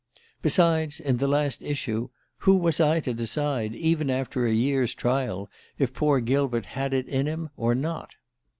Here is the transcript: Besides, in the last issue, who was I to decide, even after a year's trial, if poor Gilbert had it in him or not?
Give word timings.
Besides, 0.41 0.99
in 0.99 1.17
the 1.17 1.27
last 1.27 1.61
issue, 1.61 2.09
who 2.39 2.55
was 2.57 2.79
I 2.79 3.01
to 3.01 3.13
decide, 3.13 3.75
even 3.75 4.09
after 4.09 4.47
a 4.47 4.51
year's 4.51 4.95
trial, 4.95 5.47
if 5.77 5.93
poor 5.93 6.19
Gilbert 6.19 6.65
had 6.65 6.91
it 6.91 7.07
in 7.07 7.27
him 7.27 7.51
or 7.55 7.75
not? 7.75 8.09